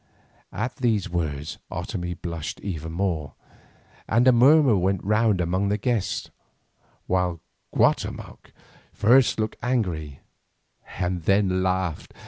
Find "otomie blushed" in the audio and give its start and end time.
1.71-2.59